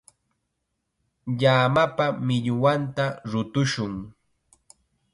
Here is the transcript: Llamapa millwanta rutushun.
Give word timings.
Llamapa 1.39 2.05
millwanta 2.27 3.05
rutushun. 3.31 3.93